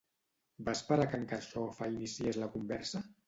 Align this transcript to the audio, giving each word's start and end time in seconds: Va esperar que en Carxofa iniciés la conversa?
Va 0.69 0.73
esperar 0.77 1.05
que 1.11 1.19
en 1.23 1.27
Carxofa 1.33 1.91
iniciés 1.93 2.43
la 2.45 2.51
conversa? 2.57 3.03